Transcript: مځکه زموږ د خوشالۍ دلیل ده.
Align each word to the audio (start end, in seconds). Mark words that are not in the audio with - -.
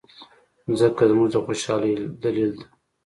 مځکه 0.67 1.03
زموږ 1.09 1.27
د 1.31 1.35
خوشالۍ 1.45 1.93
دلیل 2.23 2.51
ده. 2.57 2.65